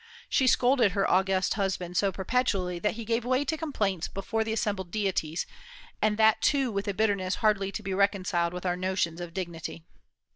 [0.29, 4.51] She scolded her august husband so perpetually that he gave way to complaints before the
[4.51, 5.45] assembled deities,
[6.01, 9.83] and that too with a bitterness hardly to be reconciled with our notions of dignity.